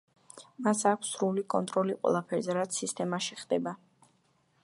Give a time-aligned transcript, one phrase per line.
[0.67, 3.75] მას აქვს სრული კონტროლი ყველაფერზე, რაც სისტემაში ხდება.